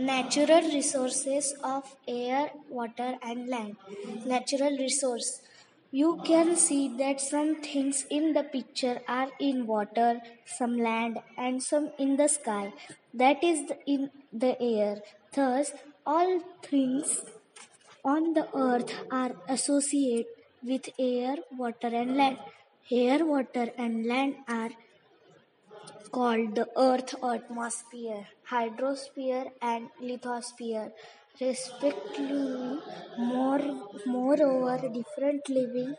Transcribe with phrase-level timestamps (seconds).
[0.00, 3.76] Natural resources of air, water, and land.
[4.24, 5.42] Natural resource.
[5.90, 11.62] You can see that some things in the picture are in water, some land, and
[11.62, 12.72] some in the sky.
[13.12, 15.02] That is in the air.
[15.34, 15.72] Thus,
[16.06, 17.22] all things
[18.02, 20.26] on the earth are associated
[20.62, 22.38] with air, water, and land.
[22.90, 24.70] Air, water, and land are
[26.12, 30.92] called the earth atmosphere, hydrosphere, and lithosphere,
[31.40, 32.78] respectively.
[33.18, 33.60] More,
[34.06, 35.96] moreover, different living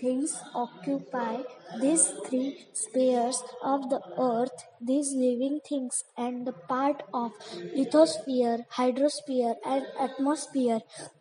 [0.00, 1.36] things occupy
[1.80, 4.64] these three spheres of the earth.
[4.80, 7.32] These living things and the part of
[7.74, 10.80] lithosphere, hydrosphere, and atmosphere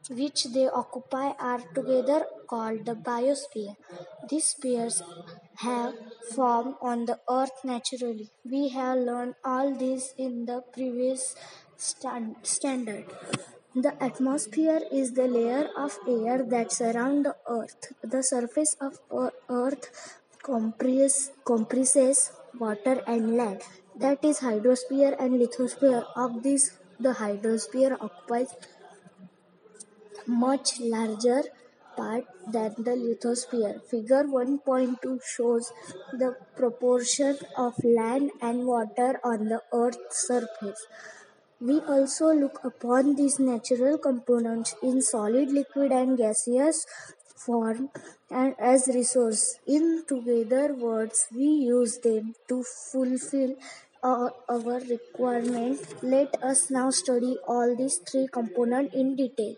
[0.09, 3.75] which they occupy are together called the biosphere.
[4.29, 5.01] These spheres
[5.57, 5.93] have
[6.33, 8.29] formed on the earth naturally.
[8.43, 11.35] We have learned all this in the previous
[11.77, 13.05] stan- standard.
[13.75, 17.91] The atmosphere is the layer of air that surrounds the earth.
[18.01, 18.99] The surface of
[19.49, 19.89] earth
[20.41, 23.61] comprises, comprises water and land.
[23.97, 26.05] That is hydrosphere and lithosphere.
[26.15, 28.49] Of these, the hydrosphere occupies
[30.25, 31.43] much larger
[31.97, 33.81] part than the lithosphere.
[33.89, 35.71] Figure 1.2 shows
[36.13, 40.87] the proportion of land and water on the earth's surface.
[41.59, 46.85] We also look upon these natural components in solid, liquid, and gaseous
[47.45, 47.89] form
[48.29, 49.59] and as resource.
[49.65, 53.55] In together words, we use them to fulfill
[54.03, 55.79] our, our requirement.
[56.03, 59.53] Let us now study all these three components in detail.